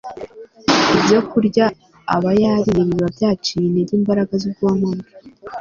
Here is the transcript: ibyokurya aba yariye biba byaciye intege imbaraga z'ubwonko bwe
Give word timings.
ibyokurya 0.95 1.65
aba 2.15 2.31
yariye 2.41 2.81
biba 2.89 3.07
byaciye 3.15 3.63
intege 3.67 3.91
imbaraga 3.99 4.33
z'ubwonko 4.41 4.89
bwe 4.99 5.07